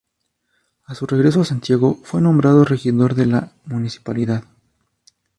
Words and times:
A 0.85 0.95
su 0.95 1.05
regreso 1.05 1.41
a 1.41 1.45
Santiago 1.45 1.93
fue 2.01 2.21
nombrado 2.21 2.65
regidor 2.65 3.13
de 3.13 3.27
la 3.27 3.51
municipalidad. 3.65 4.43